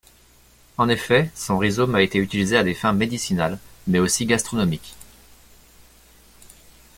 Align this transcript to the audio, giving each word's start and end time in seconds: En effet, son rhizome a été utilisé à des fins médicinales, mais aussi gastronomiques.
En 0.79 0.89
effet, 0.89 1.29
son 1.35 1.59
rhizome 1.59 1.93
a 1.93 2.01
été 2.01 2.17
utilisé 2.17 2.57
à 2.57 2.63
des 2.63 2.73
fins 2.73 2.91
médicinales, 2.91 3.59
mais 3.85 3.99
aussi 3.99 4.25
gastronomiques. 4.25 4.95